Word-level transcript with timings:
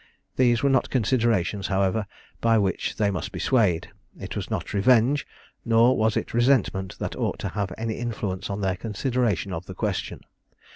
These 0.35 0.63
were 0.63 0.69
not 0.71 0.89
considerations, 0.89 1.67
however, 1.67 2.07
by 2.39 2.57
which 2.57 2.95
they 2.95 3.11
must 3.11 3.31
be 3.31 3.37
swayed. 3.37 3.91
It 4.19 4.35
was 4.35 4.49
not 4.49 4.73
revenge, 4.73 5.27
nor 5.63 5.95
was 5.95 6.17
it 6.17 6.33
resentment, 6.33 6.97
that 6.97 7.15
ought 7.15 7.37
to 7.37 7.49
have 7.49 7.71
any 7.77 7.99
influence 7.99 8.49
on 8.49 8.61
their 8.61 8.75
consideration 8.77 9.53
of 9.53 9.67
the 9.67 9.75
question. 9.75 10.21